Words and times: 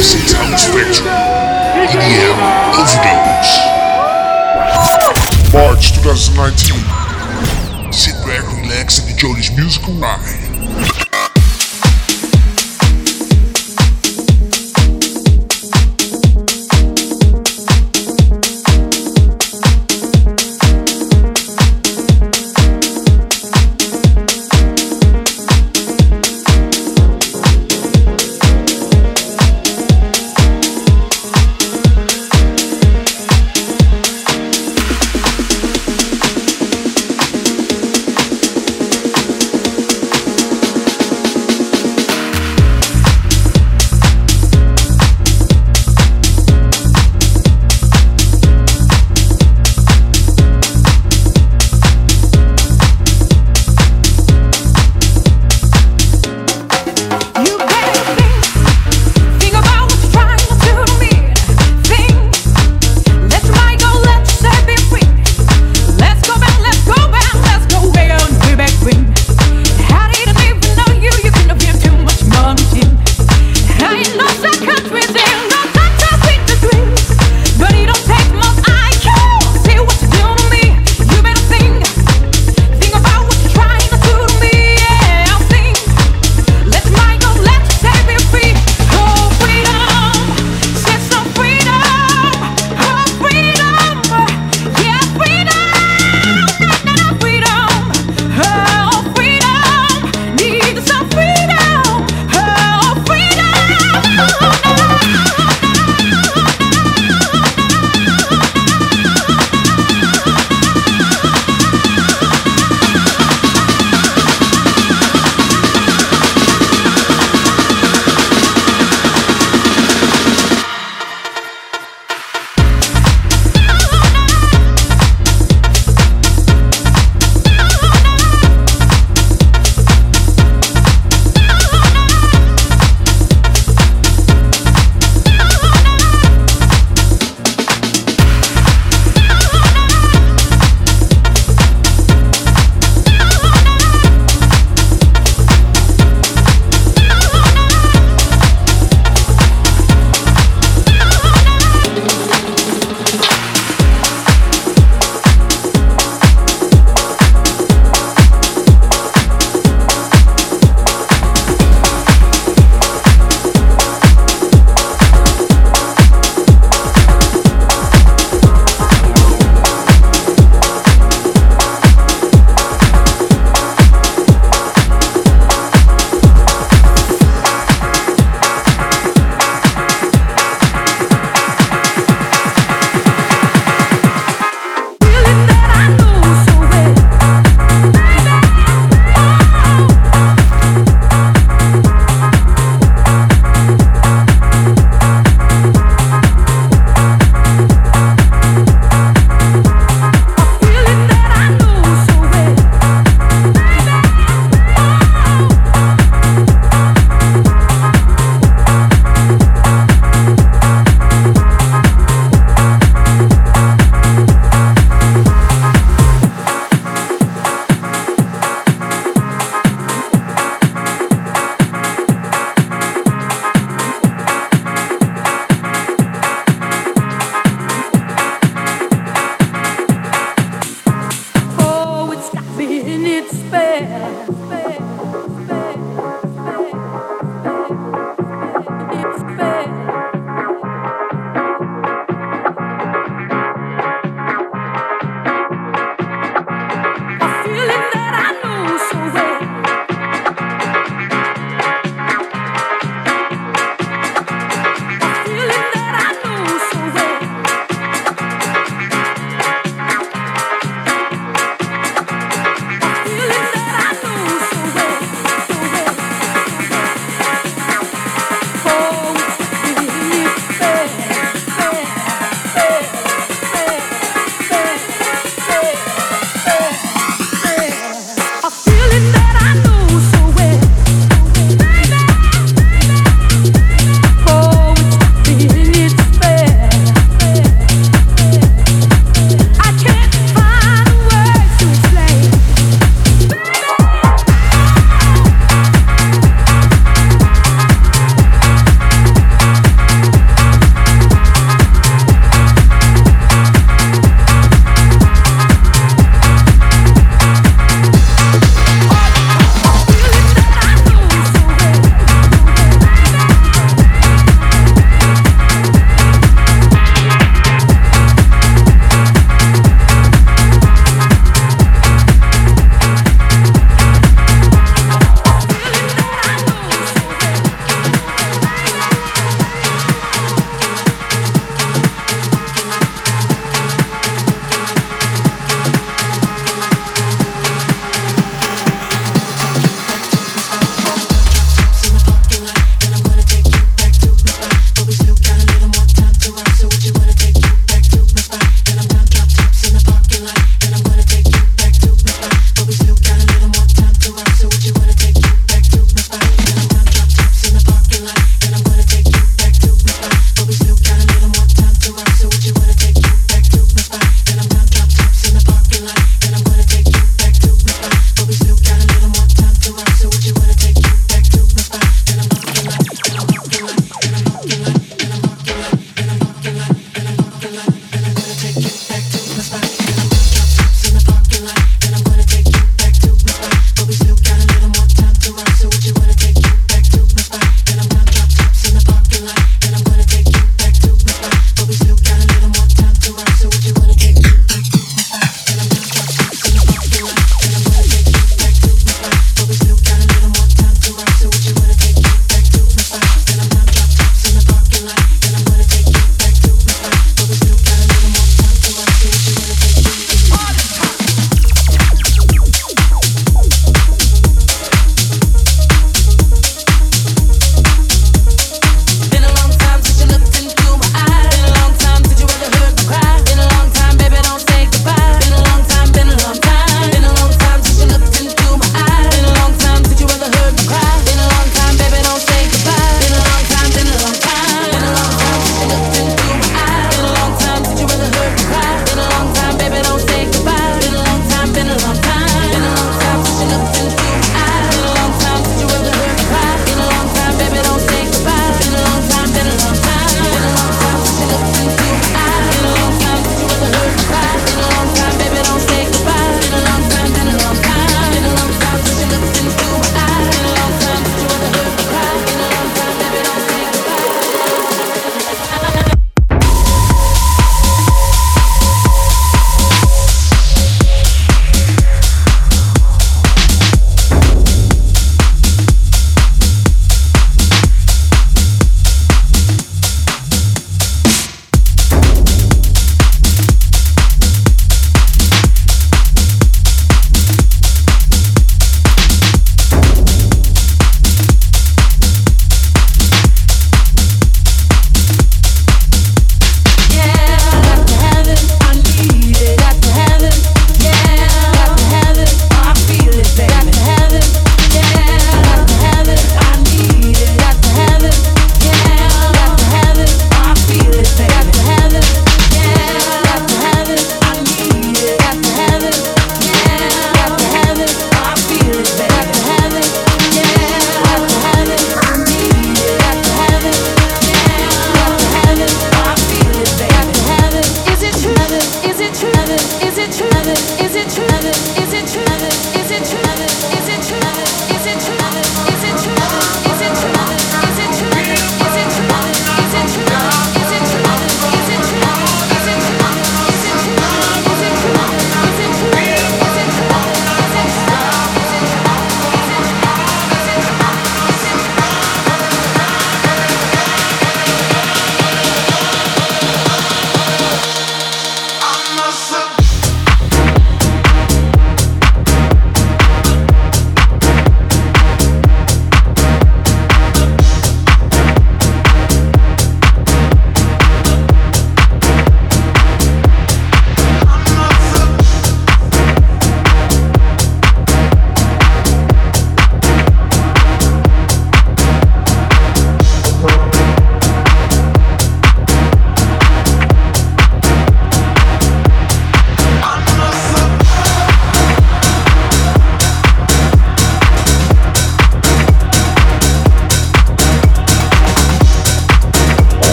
Acid 0.00 0.32
House 0.34 0.64
Spectrum. 0.64 1.12
EDM 1.76 2.40
Overdose. 2.72 3.60
March 5.52 5.92
2019. 5.92 6.80
Sit 7.92 8.16
back, 8.24 8.48
relax, 8.62 8.96
and 9.00 9.10
enjoy 9.10 9.34
this 9.34 9.50
musical 9.54 9.92
ride. 9.92 10.99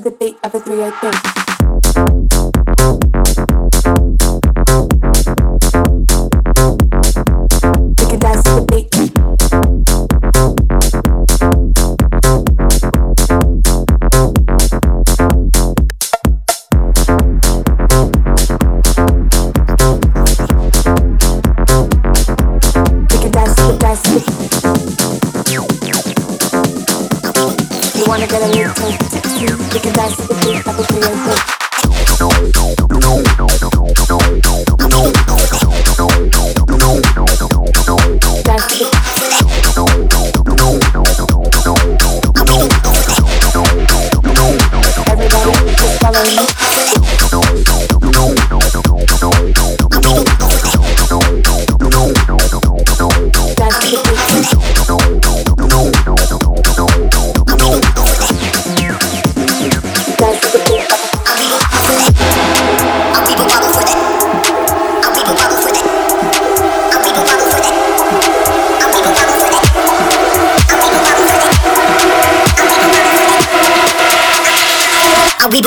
The 0.00 0.10
beat 0.10 0.38
of 0.42 0.54
a 0.54 0.60
3 0.60 1.49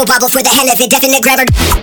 bubble 0.06 0.30
for 0.30 0.42
the 0.42 0.50
hell 0.50 0.70
of 0.70 0.80
it, 0.80 0.90
definite 0.90 1.22
grabber. 1.22 1.83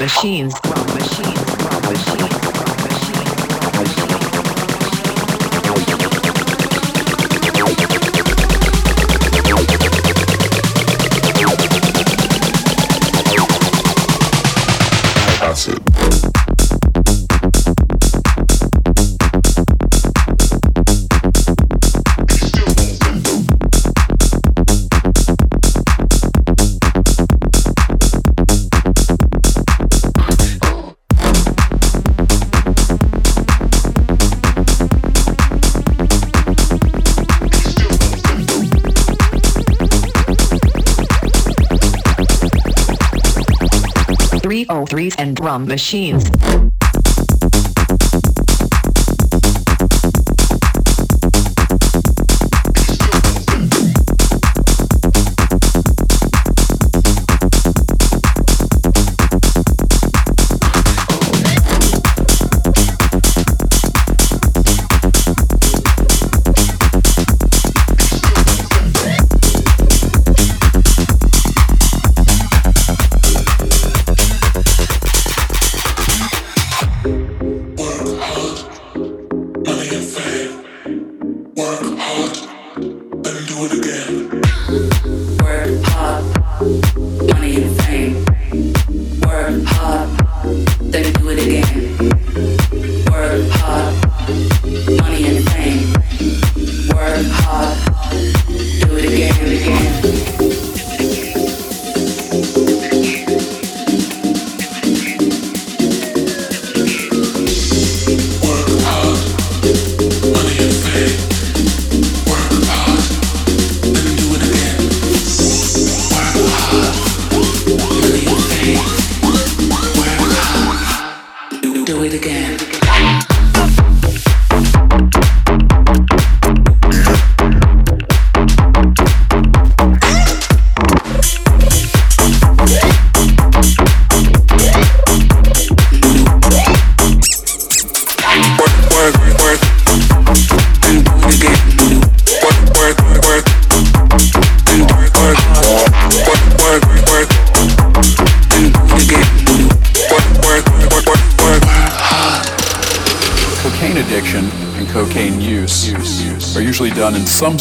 Machines, 0.00 0.54
drum 45.50 45.66
machines. 45.66 46.39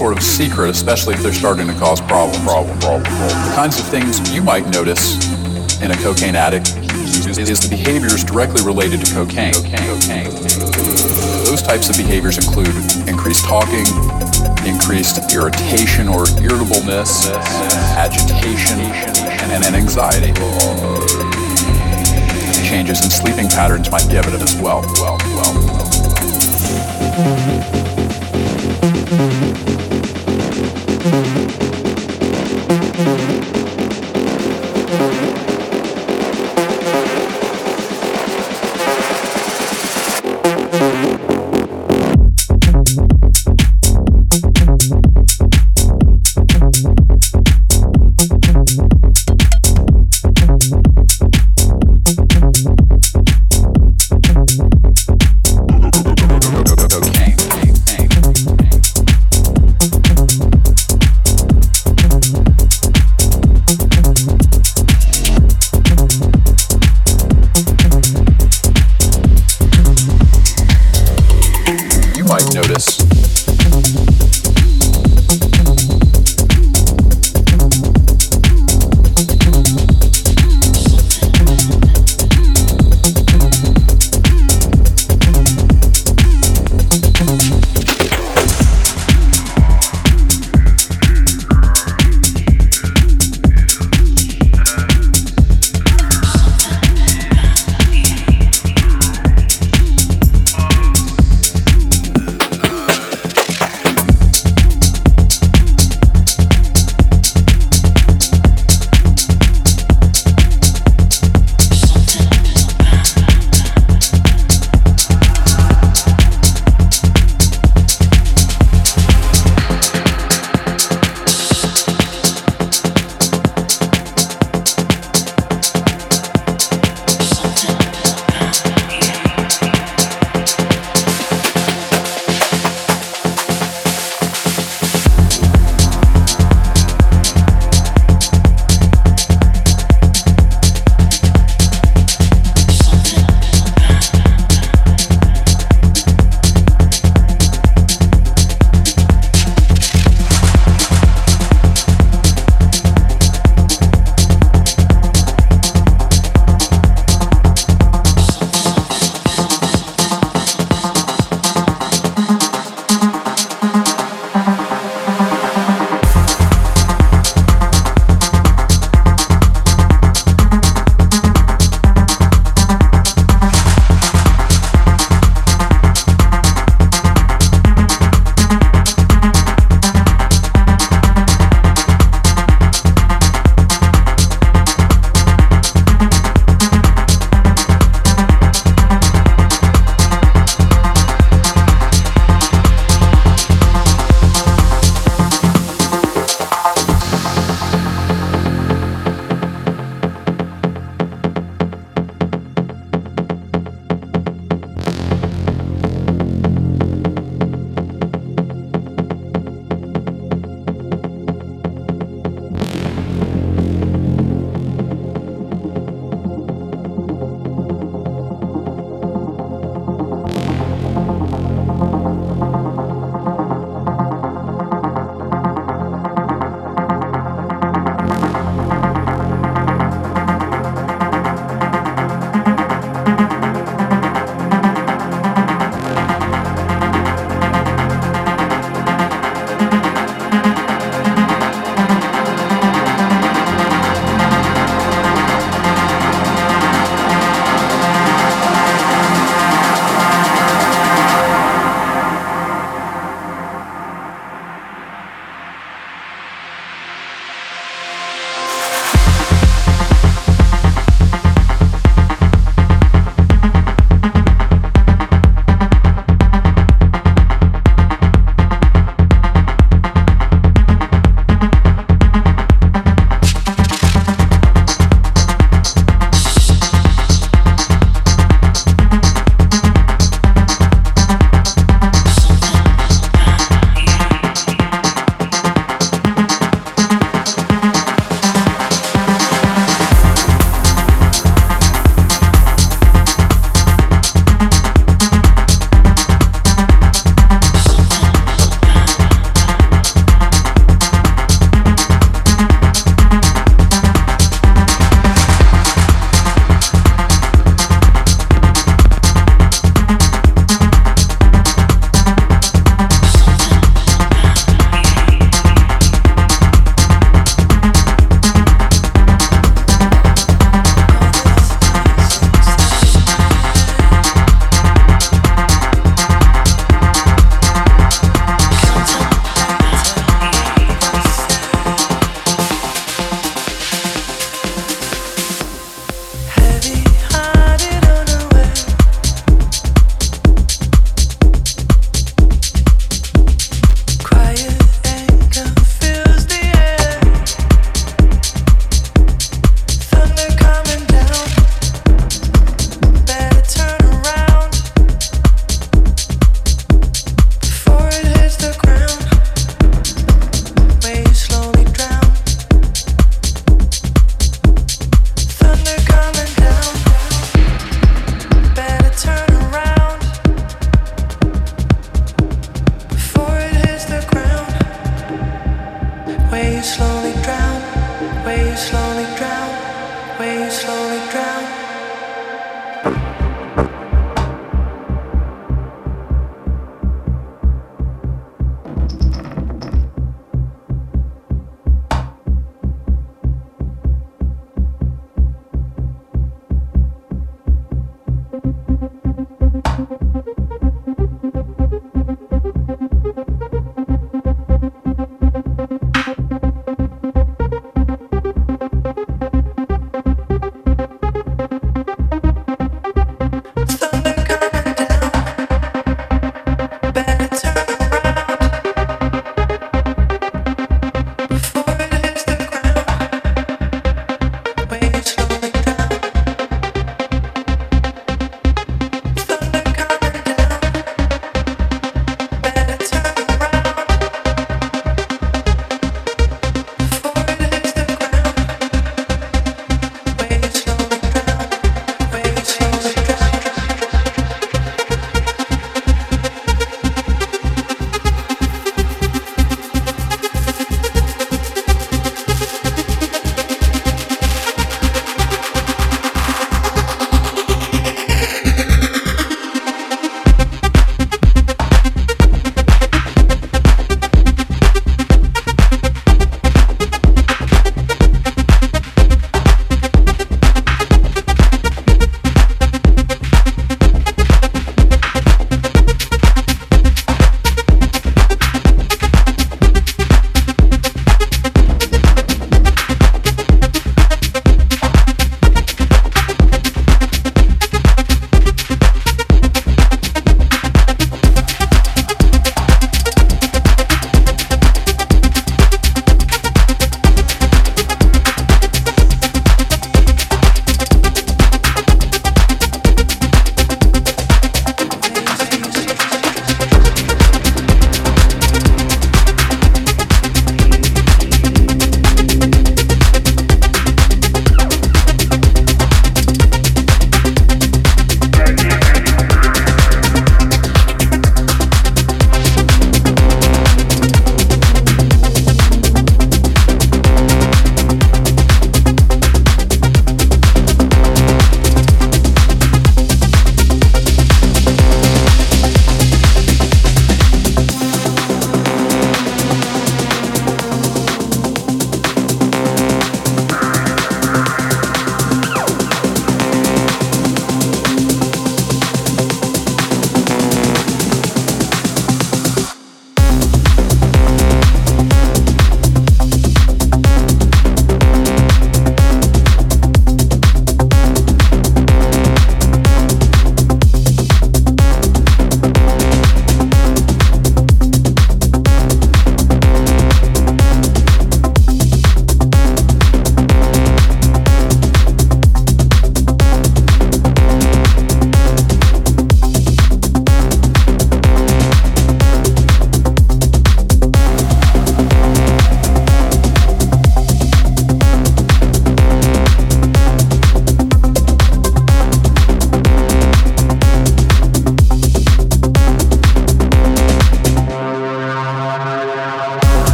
Sort 0.00 0.16
of 0.16 0.22
secret, 0.22 0.70
especially 0.70 1.12
if 1.12 1.22
they're 1.22 1.30
starting 1.30 1.66
to 1.66 1.74
cause 1.74 2.00
problem, 2.00 2.42
problem, 2.42 2.78
problem, 2.78 3.04
problem. 3.04 3.50
The 3.50 3.54
kinds 3.54 3.78
of 3.78 3.84
things 3.88 4.32
you 4.32 4.42
might 4.42 4.66
notice 4.68 5.30
in 5.82 5.90
a 5.90 5.96
cocaine 5.96 6.34
addict 6.34 6.74
is, 7.28 7.36
is 7.36 7.60
the 7.60 7.68
behaviors 7.68 8.24
directly 8.24 8.64
related 8.64 9.04
to 9.04 9.12
cocaine. 9.12 9.52
cocaine. 9.52 9.84
Those 11.44 11.60
types 11.60 11.90
of 11.90 11.98
behaviors 11.98 12.38
include 12.38 12.74
increased 13.06 13.44
talking, 13.44 13.84
increased 14.64 15.20
irritation 15.34 16.08
or 16.08 16.24
irritableness, 16.40 17.28
agitation, 18.00 18.80
and, 18.80 19.52
and 19.52 19.76
anxiety. 19.76 20.32
Changes 22.64 23.04
in 23.04 23.10
sleeping 23.10 23.50
patterns 23.50 23.90
might 23.90 24.08
be 24.08 24.16
evident 24.16 24.44
as 24.44 24.56
well. 24.62 24.80
well, 24.96 25.18
well. 25.36 25.50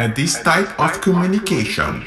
At 0.00 0.16
this 0.16 0.42
type 0.42 0.72
of 0.80 0.98
communication. 1.02 2.02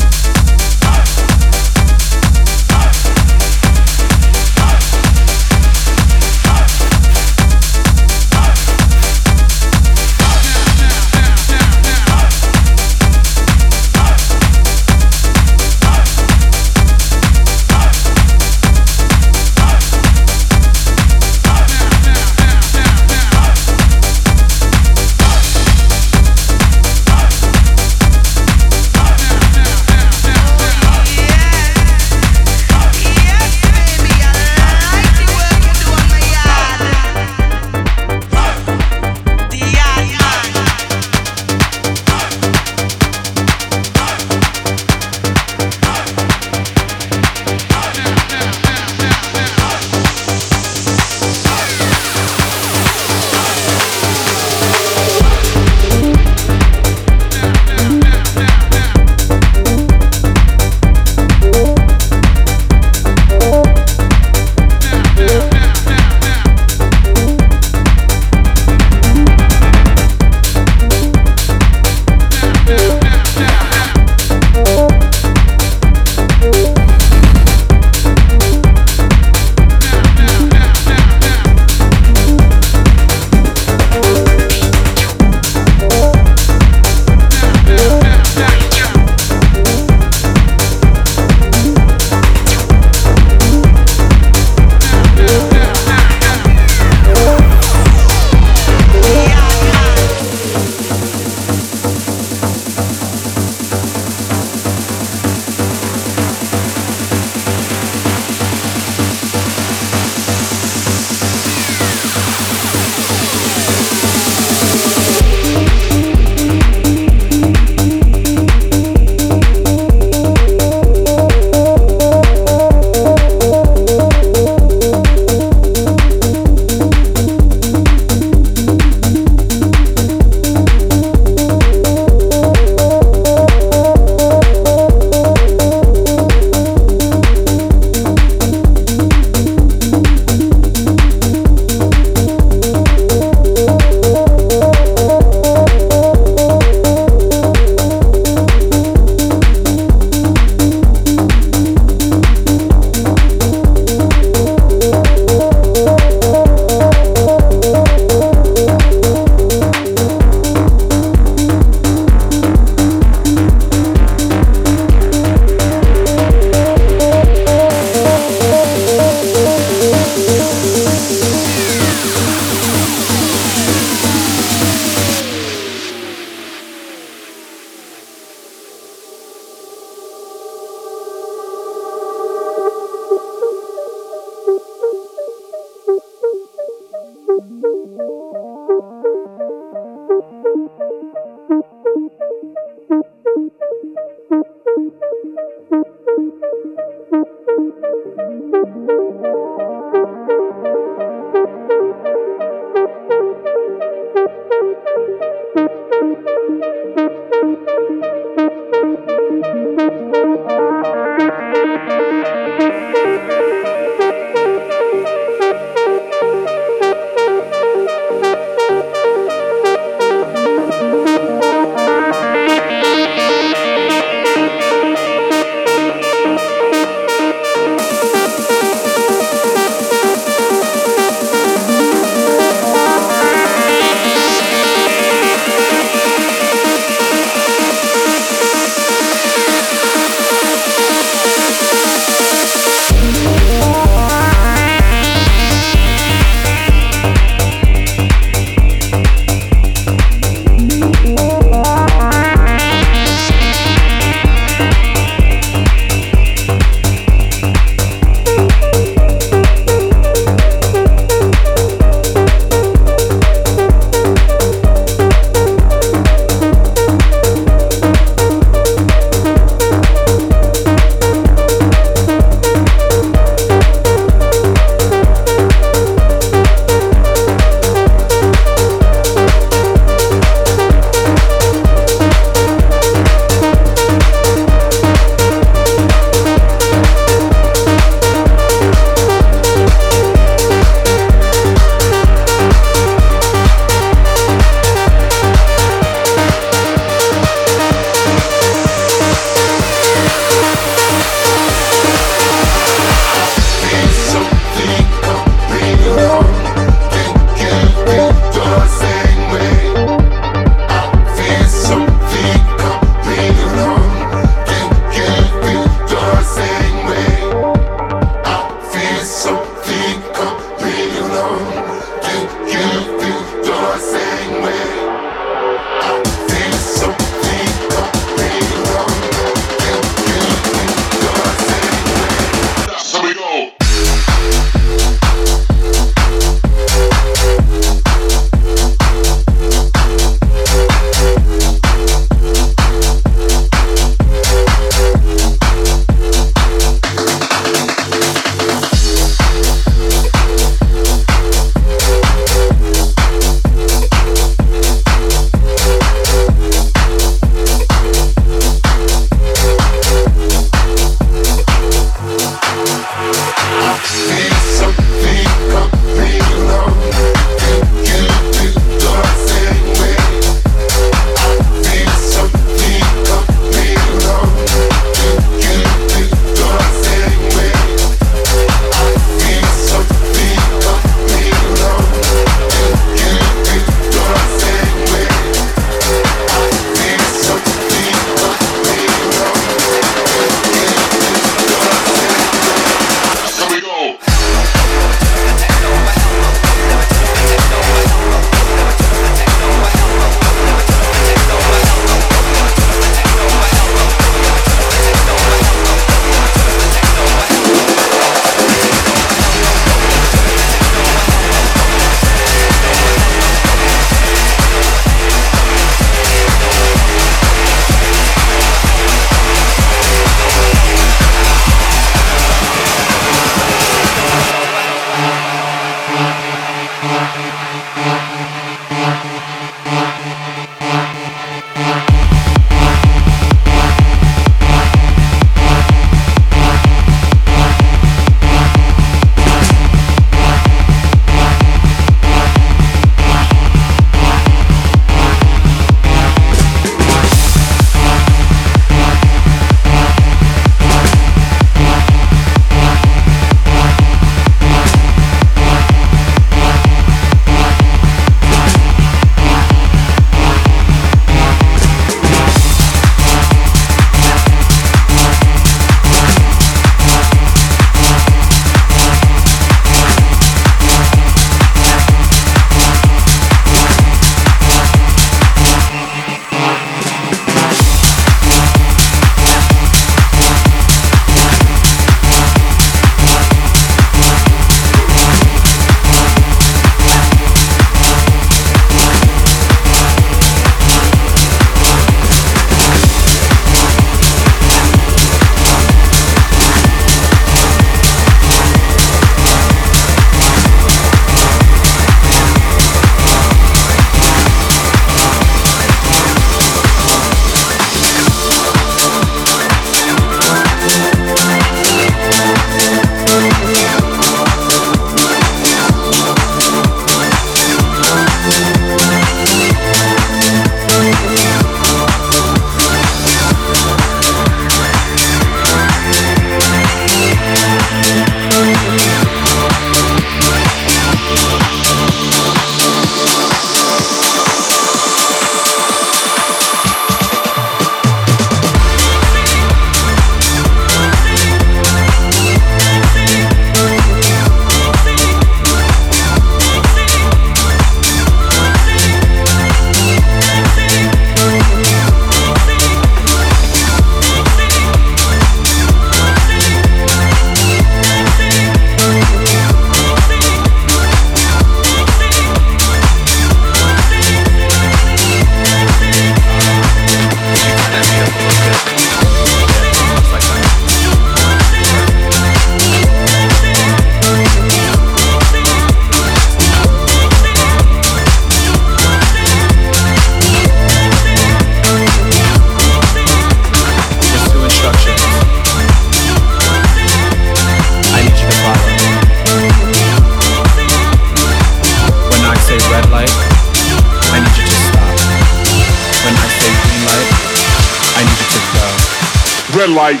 light. 599.78 600.00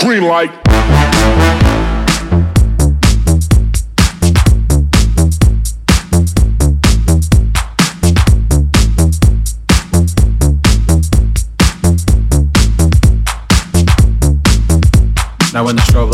Green 0.00 0.24
light. 0.24 0.50
Now 15.52 15.64
when 15.64 15.76
the 15.76 15.82
strobe. 15.82 16.13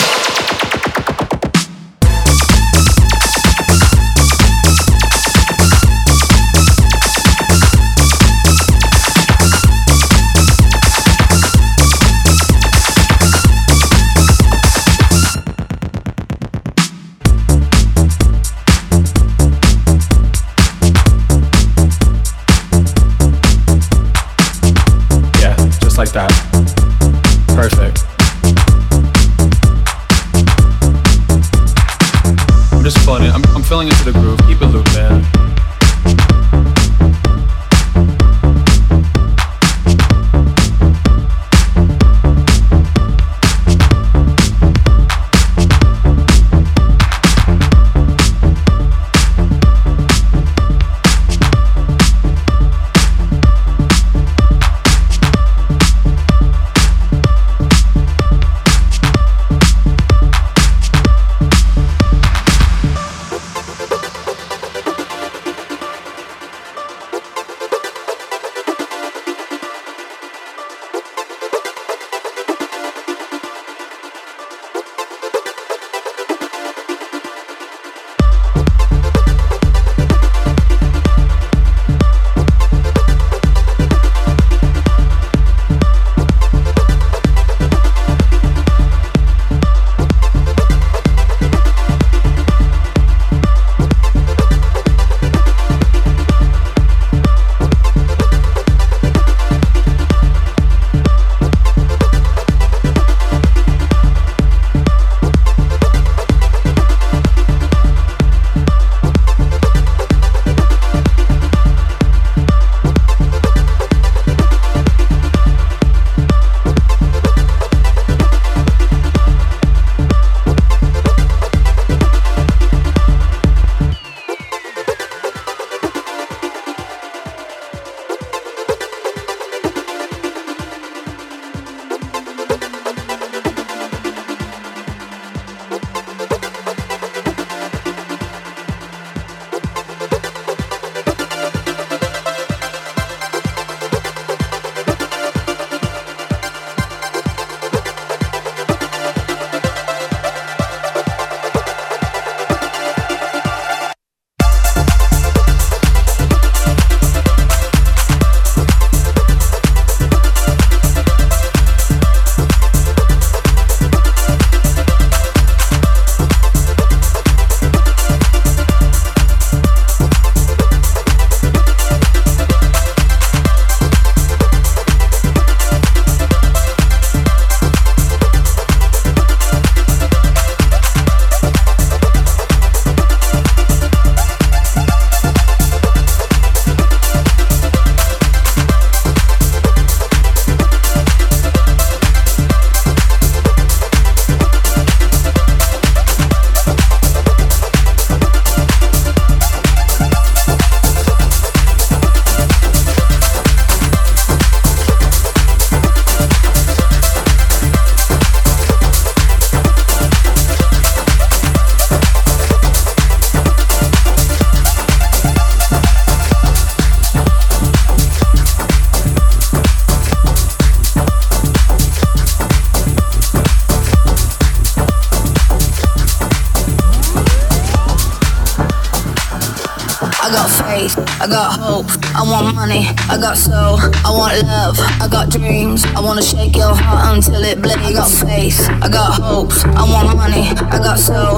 I 238.83 238.89
got 238.89 239.21
hopes, 239.21 239.63
I 239.63 239.83
want 239.83 240.17
money, 240.17 240.47
I 240.49 240.79
got 240.79 240.97
soul. 240.97 241.30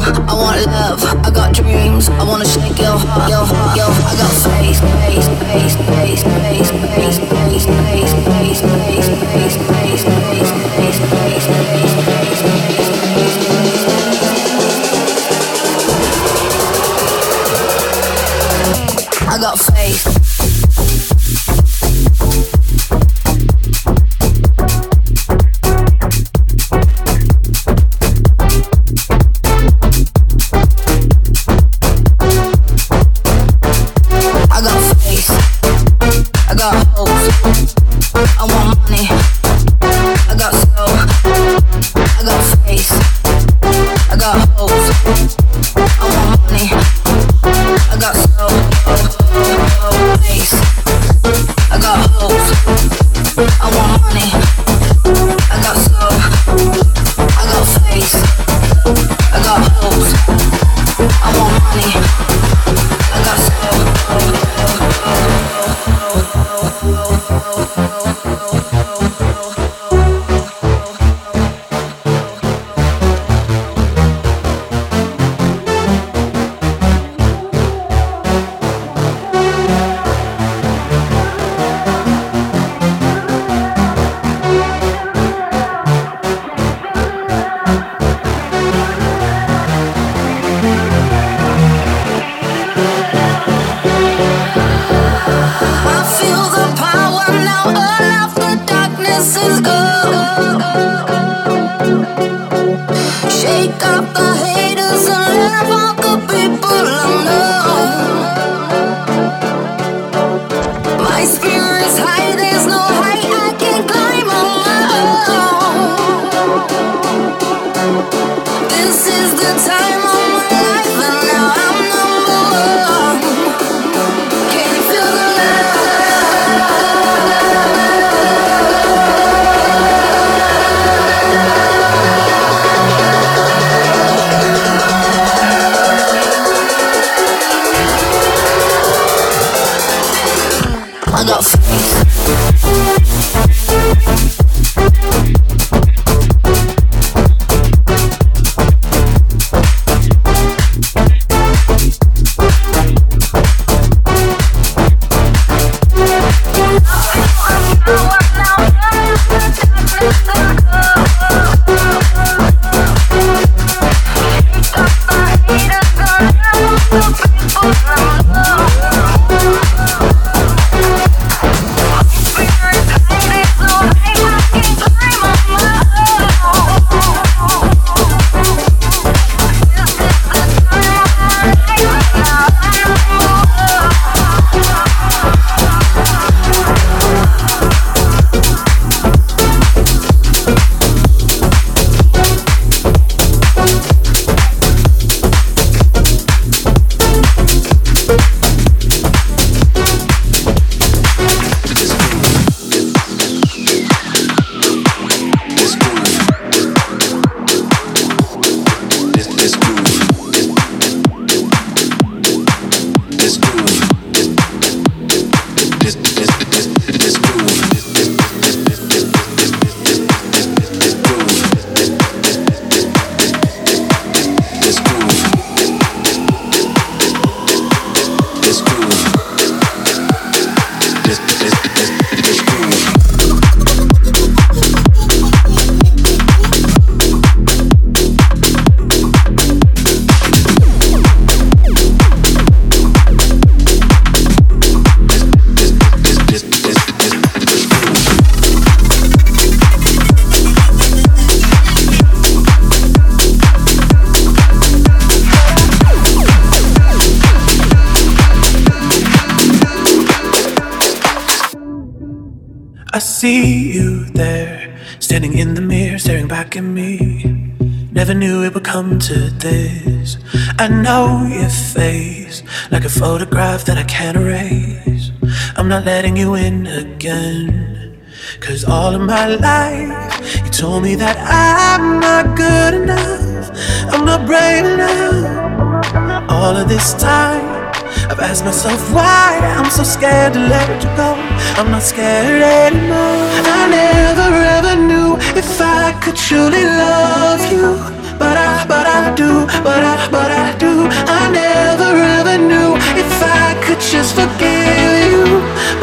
To 269.00 269.30
this. 269.32 270.18
I 270.60 270.68
know 270.68 271.26
your 271.26 271.50
face 271.50 272.44
like 272.72 272.86
a 272.86 272.90
photograph 272.90 273.66
that 273.66 273.78
I 273.80 273.84
can't 273.84 274.18
erase. 274.18 275.12
I'm 275.56 275.68
not 275.68 275.86
letting 275.86 276.16
you 276.16 276.36
in 276.36 276.68
again. 276.68 278.00
Cause 278.40 278.64
all 278.64 278.94
of 278.94 279.02
my 279.02 279.28
life, 279.28 280.46
you 280.46 280.52
told 280.52 280.84
me 280.84 280.94
that 280.96 281.18
I'm 281.18 282.00
not 282.00 282.38
good 282.38 282.74
enough. 282.76 283.50
I'm 283.92 284.06
not 284.06 284.28
brave 284.28 284.66
enough. 284.66 286.30
All 286.30 286.56
of 286.56 286.70
this 286.70 286.94
time, 286.94 287.63
I've 288.10 288.20
asked 288.20 288.46
myself 288.46 288.82
why 288.94 289.40
I'm 289.58 289.70
so 289.70 289.84
scared 289.84 290.34
to 290.34 290.40
let 290.40 290.84
you 290.84 290.90
go. 290.96 291.16
I'm 291.58 291.72
not 291.72 291.84
scared 291.84 292.42
anymore. 292.42 293.28
I 293.58 293.62
never 293.70 294.30
ever 294.58 294.76
knew 294.88 295.18
if 295.36 295.62
I 295.62 295.94
could 296.02 296.16
truly 296.16 296.64
love 296.66 297.52
you 297.52 298.04
but 298.20 298.38
I, 298.38 298.66
but 298.68 298.86
I 298.88 299.14
do, 299.16 299.46
but 299.68 299.84
I, 299.84 299.96
but 300.10 300.32
I 300.32 300.56
do. 300.58 300.88
I 301.20 301.22
never 301.32 301.92
ever 302.20 302.38
knew 302.38 302.72
if 302.96 303.12
I 303.22 303.60
could 303.64 303.82
just 303.82 304.16
forgive 304.16 305.12
you, 305.12 305.26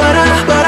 but 0.00 0.14
I, 0.26 0.30
but 0.46 0.59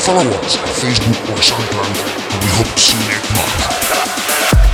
Follow 0.00 0.22
us 0.40 0.56
on 0.56 0.66
Facebook 0.66 1.28
or 1.28 1.36
SoundCloud, 1.36 2.32
and 2.32 2.42
we 2.42 2.50
hope 2.56 2.74
to 2.74 2.80
see 2.80 2.96
you 2.98 3.08
next 3.10 3.30
month. 3.36 4.69